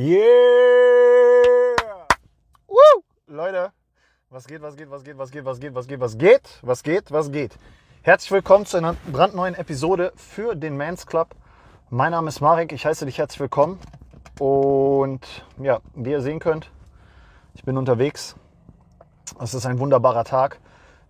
[0.00, 1.74] Yeah!
[2.68, 3.02] Woo!
[3.26, 3.72] Leute,
[4.30, 6.82] was geht, was geht, was geht, was geht, was geht, was geht, was geht, was
[6.84, 7.58] geht, was geht.
[8.02, 11.34] Herzlich willkommen zu einer brandneuen Episode für den Mans Club.
[11.90, 13.80] Mein Name ist Marek, ich heiße dich herzlich willkommen.
[14.38, 16.70] Und ja, wie ihr sehen könnt,
[17.54, 18.36] ich bin unterwegs.
[19.40, 20.60] Es ist ein wunderbarer Tag.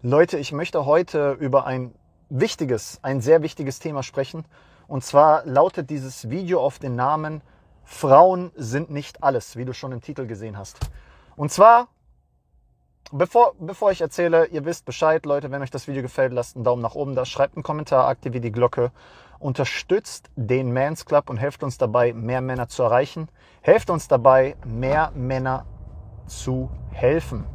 [0.01, 1.95] Leute, ich möchte heute über ein
[2.31, 4.47] wichtiges, ein sehr wichtiges Thema sprechen.
[4.87, 7.43] Und zwar lautet dieses Video auf den Namen
[7.91, 10.79] Frauen sind nicht alles, wie du schon im Titel gesehen hast.
[11.37, 11.89] Und zwar,
[13.11, 16.65] bevor, bevor ich erzähle, ihr wisst Bescheid, Leute, wenn euch das Video gefällt, lasst einen
[16.65, 18.93] Daumen nach oben da, schreibt einen Kommentar, aktiviert die Glocke,
[19.41, 23.29] unterstützt den Mans Club und helft uns dabei, mehr Männer zu erreichen.
[23.63, 25.65] Helft uns dabei, mehr Männer
[26.27, 27.47] zu helfen.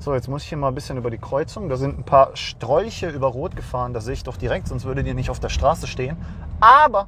[0.00, 1.68] So, jetzt muss ich hier mal ein bisschen über die Kreuzung.
[1.68, 3.94] Da sind ein paar Strolche über Rot gefahren.
[3.94, 6.16] Das sehe ich doch direkt, sonst würdet ihr nicht auf der Straße stehen.
[6.60, 7.06] Aber,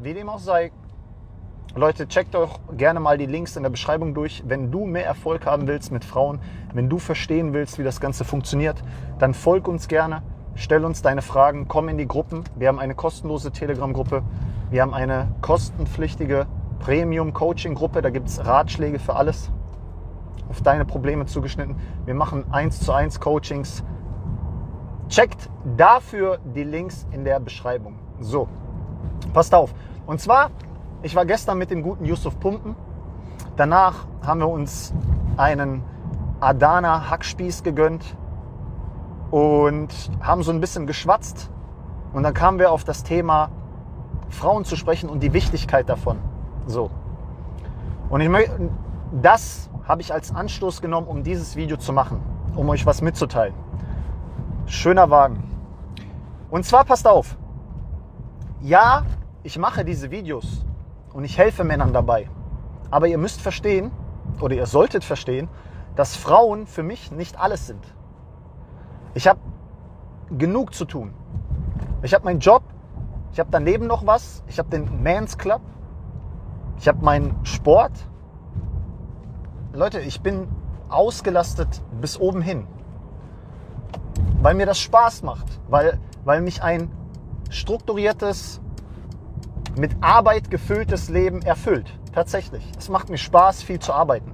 [0.00, 0.72] wie dem auch sei,
[1.74, 4.42] Leute, checkt doch gerne mal die Links in der Beschreibung durch.
[4.46, 6.40] Wenn du mehr Erfolg haben willst mit Frauen,
[6.72, 8.82] wenn du verstehen willst, wie das Ganze funktioniert,
[9.18, 10.22] dann folg uns gerne,
[10.54, 12.42] stell uns deine Fragen, komm in die Gruppen.
[12.56, 14.22] Wir haben eine kostenlose Telegram-Gruppe,
[14.70, 16.46] wir haben eine kostenpflichtige
[16.80, 19.50] Premium-Coaching-Gruppe, da gibt es Ratschläge für alles,
[20.48, 21.76] auf deine Probleme zugeschnitten.
[22.06, 23.84] Wir machen 1 zu 1 Coachings.
[25.08, 27.98] Checkt dafür die Links in der Beschreibung.
[28.20, 28.48] So,
[29.32, 29.74] passt auf.
[30.06, 30.50] Und zwar
[31.02, 32.74] ich war gestern mit dem guten Yusuf Pumpen.
[33.56, 34.92] Danach haben wir uns
[35.36, 35.82] einen
[36.40, 38.04] Adana Hackspieß gegönnt
[39.30, 39.88] und
[40.20, 41.50] haben so ein bisschen geschwatzt.
[42.12, 43.50] Und dann kamen wir auf das Thema
[44.28, 46.18] Frauen zu sprechen und die Wichtigkeit davon.
[46.66, 46.90] So.
[48.08, 48.70] Und ich möchte,
[49.22, 52.20] das habe ich als Anstoß genommen, um dieses Video zu machen,
[52.56, 53.54] um euch was mitzuteilen.
[54.66, 55.42] Schöner Wagen.
[56.50, 57.36] Und zwar passt auf.
[58.60, 59.04] Ja,
[59.42, 60.64] ich mache diese Videos,
[61.12, 62.28] und ich helfe Männern dabei.
[62.90, 63.90] Aber ihr müsst verstehen,
[64.40, 65.48] oder ihr solltet verstehen,
[65.96, 67.84] dass Frauen für mich nicht alles sind.
[69.14, 69.40] Ich habe
[70.30, 71.12] genug zu tun.
[72.02, 72.62] Ich habe meinen Job,
[73.32, 75.62] ich habe daneben noch was, ich habe den Mans Club,
[76.78, 77.92] ich habe meinen Sport.
[79.72, 80.48] Leute, ich bin
[80.88, 82.66] ausgelastet bis oben hin,
[84.40, 86.90] weil mir das Spaß macht, weil, weil mich ein
[87.50, 88.60] strukturiertes,
[89.76, 91.86] mit Arbeit gefülltes Leben erfüllt.
[92.14, 92.64] Tatsächlich.
[92.78, 94.32] Es macht mir Spaß, viel zu arbeiten.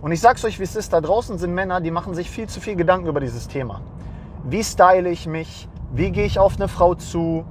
[0.00, 0.92] Und ich sag's euch, wie es ist.
[0.92, 3.80] Da draußen sind Männer, die machen sich viel zu viel Gedanken über dieses Thema.
[4.44, 5.68] Wie style ich mich?
[5.92, 7.44] Wie gehe ich auf eine Frau zu?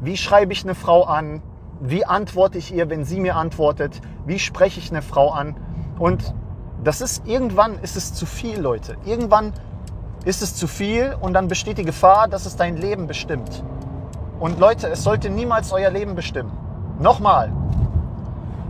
[0.00, 1.42] Wie schreibe ich eine Frau an?
[1.80, 4.00] Wie antworte ich ihr, wenn sie mir antwortet?
[4.26, 5.56] Wie spreche ich eine Frau an?
[5.98, 6.34] Und
[6.82, 8.96] das ist irgendwann ist es zu viel, Leute.
[9.04, 9.52] Irgendwann
[10.24, 13.62] ist es zu viel und dann besteht die Gefahr, dass es dein Leben bestimmt.
[14.42, 16.50] Und Leute, es sollte niemals euer Leben bestimmen.
[16.98, 17.52] Nochmal,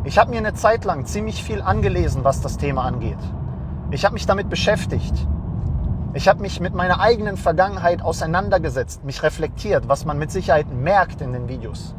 [0.05, 3.17] ich habe mir eine Zeit lang ziemlich viel angelesen, was das Thema angeht.
[3.91, 5.15] Ich habe mich damit beschäftigt.
[6.13, 11.23] Ich habe mich mit meiner eigenen Vergangenheit auseinandergesetzt, mich reflektiert, was man mit Sicherheit merkt
[11.23, 11.95] in den Videos.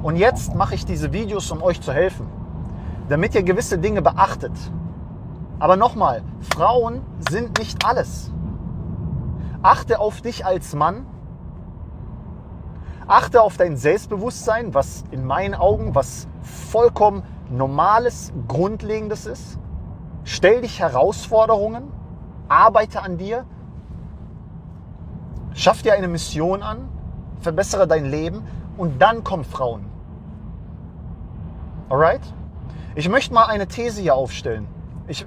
[0.00, 2.28] Und jetzt mache ich diese Videos, um euch zu helfen,
[3.08, 4.52] damit ihr gewisse Dinge beachtet.
[5.58, 6.22] Aber nochmal,
[6.54, 8.30] Frauen sind nicht alles.
[9.60, 11.04] Achte auf dich als Mann
[13.08, 19.58] Achte auf dein Selbstbewusstsein, was in meinen Augen was vollkommen normales, grundlegendes ist.
[20.24, 21.90] Stell dich Herausforderungen,
[22.48, 23.46] arbeite an dir,
[25.54, 26.90] schaff dir eine Mission an,
[27.40, 28.42] verbessere dein Leben
[28.76, 29.86] und dann kommen Frauen.
[31.88, 32.20] Alright?
[32.94, 34.66] Ich möchte mal eine These hier aufstellen.
[35.06, 35.24] Ich,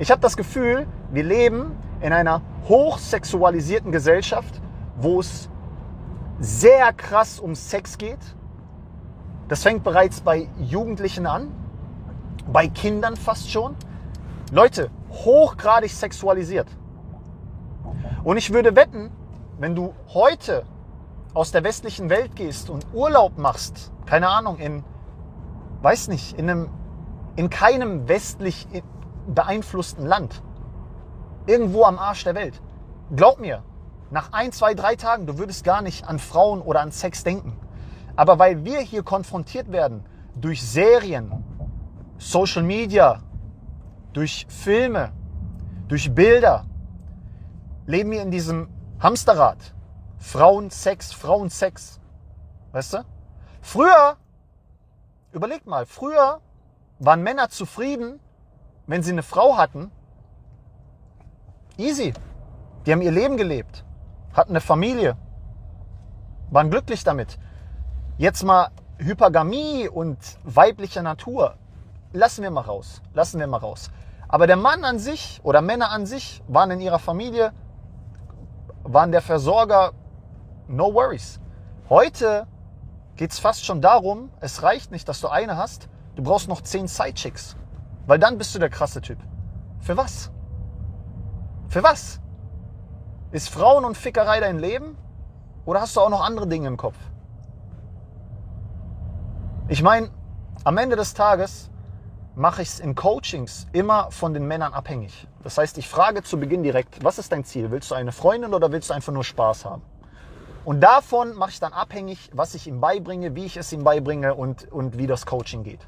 [0.00, 4.60] ich habe das Gefühl, wir leben in einer hochsexualisierten Gesellschaft,
[4.96, 5.48] wo es
[6.40, 8.18] sehr krass um Sex geht.
[9.48, 11.52] Das fängt bereits bei Jugendlichen an,
[12.52, 13.76] bei Kindern fast schon.
[14.52, 16.68] Leute, hochgradig sexualisiert.
[18.24, 19.10] Und ich würde wetten,
[19.58, 20.64] wenn du heute
[21.34, 24.84] aus der westlichen Welt gehst und Urlaub machst, keine Ahnung, in,
[25.82, 26.70] weiß nicht, in einem,
[27.36, 28.66] in keinem westlich
[29.26, 30.42] beeinflussten Land,
[31.46, 32.60] irgendwo am Arsch der Welt,
[33.14, 33.62] glaub mir,
[34.10, 37.58] nach ein, zwei, drei Tagen, du würdest gar nicht an Frauen oder an Sex denken.
[38.16, 41.44] Aber weil wir hier konfrontiert werden durch Serien,
[42.16, 43.22] Social Media,
[44.12, 45.12] durch Filme,
[45.88, 46.64] durch Bilder,
[47.86, 48.68] leben wir in diesem
[48.98, 49.58] Hamsterrad.
[50.18, 52.00] Frauen, Sex, Frauen, Sex.
[52.72, 53.04] Weißt du?
[53.60, 54.16] Früher,
[55.32, 56.40] überlegt mal, früher
[56.98, 58.18] waren Männer zufrieden,
[58.86, 59.92] wenn sie eine Frau hatten.
[61.76, 62.14] Easy.
[62.84, 63.84] Die haben ihr Leben gelebt
[64.38, 65.16] hatten eine Familie,
[66.50, 67.38] waren glücklich damit.
[68.16, 71.56] Jetzt mal Hypergamie und weibliche Natur,
[72.12, 73.02] lassen wir mal raus.
[73.12, 73.90] Lassen wir mal raus.
[74.28, 77.52] Aber der Mann an sich oder Männer an sich waren in ihrer Familie,
[78.82, 79.92] waren der Versorger,
[80.66, 81.40] no worries.
[81.88, 82.46] Heute
[83.16, 86.60] geht es fast schon darum, es reicht nicht, dass du eine hast, du brauchst noch
[86.60, 87.56] zehn Sidechicks.
[88.06, 89.18] Weil dann bist du der krasse Typ.
[89.80, 90.30] Für was?
[91.68, 92.20] Für was?
[93.30, 94.96] Ist Frauen und Fickerei dein Leben?
[95.66, 96.96] Oder hast du auch noch andere Dinge im Kopf?
[99.68, 100.08] Ich meine,
[100.64, 101.68] am Ende des Tages
[102.34, 105.26] mache ich es in Coachings immer von den Männern abhängig.
[105.42, 107.70] Das heißt, ich frage zu Beginn direkt, was ist dein Ziel?
[107.70, 109.82] Willst du eine Freundin oder willst du einfach nur Spaß haben?
[110.64, 114.34] Und davon mache ich dann abhängig, was ich ihm beibringe, wie ich es ihm beibringe
[114.34, 115.86] und, und wie das Coaching geht.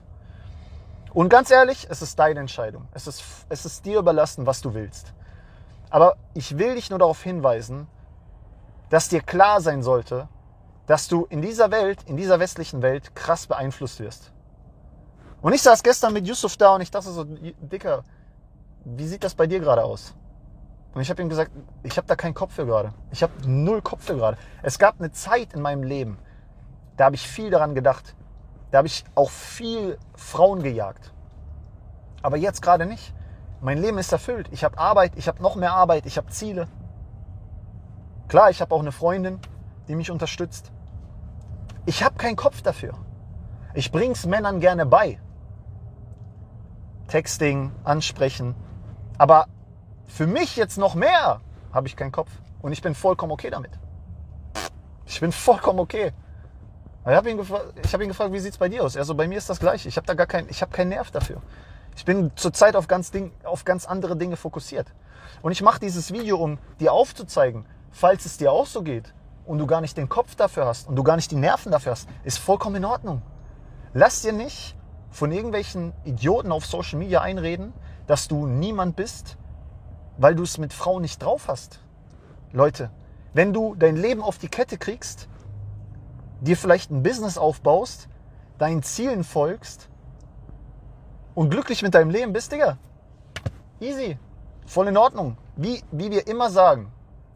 [1.15, 2.87] Und ganz ehrlich, es ist deine Entscheidung.
[2.93, 5.15] Es ist, es ist dir überlassen, was du willst.
[5.91, 7.89] Aber ich will dich nur darauf hinweisen,
[8.89, 10.29] dass dir klar sein sollte,
[10.87, 14.33] dass du in dieser Welt, in dieser westlichen Welt krass beeinflusst wirst.
[15.43, 18.05] Und ich saß gestern mit Yusuf da und ich dachte so, Dicker,
[18.85, 20.15] wie sieht das bei dir gerade aus?
[20.95, 21.53] Und ich habe ihm gesagt,
[21.83, 22.93] ich habe da keinen Kopf für gerade.
[23.13, 24.37] Ich habe null Kopf für gerade.
[24.63, 26.19] Es gab eine Zeit in meinem Leben,
[26.97, 28.15] da habe ich viel daran gedacht.
[28.71, 31.13] Da habe ich auch viel Frauen gejagt.
[32.23, 33.15] Aber jetzt gerade nicht.
[33.61, 34.49] Mein Leben ist erfüllt.
[34.53, 36.67] Ich habe Arbeit, ich habe noch mehr Arbeit, ich habe Ziele.
[38.29, 39.39] Klar, ich habe auch eine Freundin,
[39.89, 40.73] die mich unterstützt.
[41.85, 42.95] Ich habe keinen Kopf dafür.
[43.75, 45.21] Ich bringe es Männern gerne bei.
[47.09, 48.55] Texting, ansprechen.
[49.19, 49.47] Aber
[50.07, 51.41] für mich jetzt noch mehr
[51.73, 52.31] habe ich keinen Kopf.
[52.63, 53.73] Und ich bin vollkommen okay damit.
[55.07, 56.13] Ich bin vollkommen okay.
[57.05, 58.97] Ich habe ihn, hab ihn gefragt, wie sieht es bei dir aus?
[58.97, 59.89] Er so, bei mir ist das gleiche.
[59.89, 61.43] Ich habe da gar keinen, ich habe keinen Nerv dafür.
[62.01, 64.87] Ich bin zurzeit auf ganz, Ding, auf ganz andere Dinge fokussiert.
[65.43, 69.13] Und ich mache dieses Video, um dir aufzuzeigen, falls es dir auch so geht
[69.45, 71.93] und du gar nicht den Kopf dafür hast und du gar nicht die Nerven dafür
[71.93, 73.21] hast, ist vollkommen in Ordnung.
[73.93, 74.79] Lass dir nicht
[75.11, 77.75] von irgendwelchen Idioten auf Social Media einreden,
[78.07, 79.37] dass du niemand bist,
[80.17, 81.81] weil du es mit Frauen nicht drauf hast.
[82.51, 82.91] Leute,
[83.35, 85.29] wenn du dein Leben auf die Kette kriegst,
[86.41, 88.09] dir vielleicht ein Business aufbaust,
[88.57, 89.91] deinen Zielen folgst
[91.35, 92.79] und glücklich mit deinem Leben bist, Digga,
[93.81, 94.19] easy,
[94.67, 95.37] voll in Ordnung.
[95.57, 96.93] Wie, wie wir immer sagen,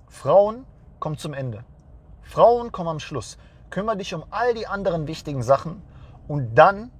[0.09, 0.67] Frauen
[1.01, 1.65] kommen zum Ende.
[2.23, 3.39] Frauen kommen am Schluss.
[3.71, 5.83] Kümmere dich um all die anderen wichtigen Sachen
[6.29, 6.91] und dann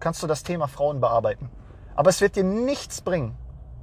[0.00, 1.50] kannst du das Thema Frauen bearbeiten.
[1.94, 3.36] Aber es wird dir nichts bringen.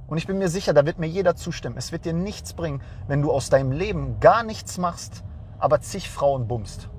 [0.06, 1.76] Und ich bin mir sicher, da wird mir jeder zustimmen.
[1.78, 5.24] Es wird dir nichts bringen, wenn du aus deinem Leben gar nichts machst,
[5.58, 6.90] aber zig Frauen bummst.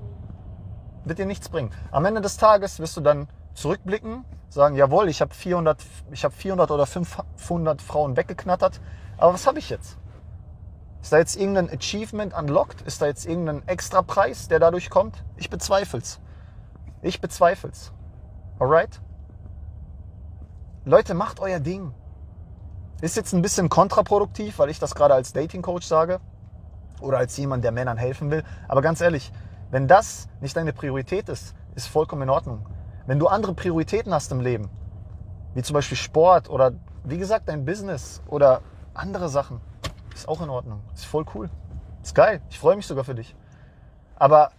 [1.04, 1.70] Wird dir nichts bringen.
[1.92, 6.32] Am Ende des Tages wirst du dann zurückblicken, sagen, jawohl, ich habe 400, ich hab
[6.32, 8.80] 400 oder 500 Frauen weggeknattert.
[9.16, 9.98] Aber was habe ich jetzt?
[11.02, 12.82] Ist da jetzt irgendein Achievement unlocked?
[12.82, 15.22] Ist da jetzt irgendein Extrapreis, der dadurch kommt?
[15.36, 16.20] Ich bezweifel's.
[17.02, 17.92] Ich bezweifel's.
[18.58, 19.00] Alright?
[20.86, 21.92] Leute, macht euer Ding.
[23.00, 26.20] Ist jetzt ein bisschen kontraproduktiv, weil ich das gerade als Dating Coach sage
[27.00, 28.42] oder als jemand, der Männern helfen will.
[28.66, 29.32] Aber ganz ehrlich,
[29.70, 32.64] wenn das nicht deine Priorität ist, ist vollkommen in Ordnung.
[33.06, 34.70] Wenn du andere Prioritäten hast im Leben,
[35.54, 36.72] wie zum Beispiel Sport oder
[37.04, 38.62] wie gesagt dein Business oder
[38.94, 39.60] andere Sachen,
[40.14, 40.80] ist auch in Ordnung.
[40.94, 41.50] Ist voll cool.
[42.02, 42.40] Ist geil.
[42.48, 43.36] Ich freue mich sogar für dich.
[44.16, 44.50] Aber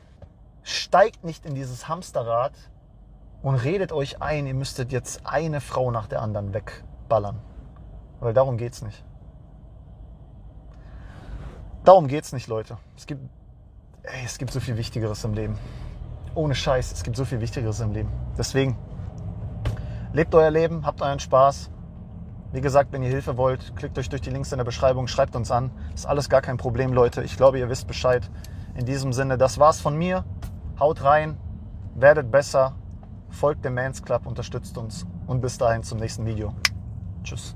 [0.64, 2.54] steigt nicht in dieses Hamsterrad
[3.42, 7.40] und redet euch ein, ihr müsstet jetzt eine Frau nach der anderen wegballern.
[8.20, 9.04] Weil darum geht's nicht.
[11.84, 12.78] Darum geht's nicht, Leute.
[12.98, 13.22] Es gibt,
[14.04, 15.58] ey, es gibt so viel Wichtigeres im Leben.
[16.36, 18.12] Ohne Scheiß, es gibt so viel Wichtigeres im Leben.
[18.38, 18.78] Deswegen,
[20.12, 21.72] lebt euer Leben, habt euren Spaß.
[22.52, 25.36] Wie gesagt, wenn ihr Hilfe wollt, klickt euch durch die Links in der Beschreibung, schreibt
[25.36, 25.72] uns an.
[25.94, 27.24] Ist alles gar kein Problem, Leute.
[27.24, 28.30] Ich glaube, ihr wisst Bescheid.
[28.76, 30.26] In diesem Sinne, das war's von mir.
[30.78, 31.38] Haut rein,
[31.96, 32.76] werdet besser,
[33.30, 36.54] folgt dem Mans Club, unterstützt uns und bis dahin zum nächsten Video.
[37.24, 37.56] Tschüss.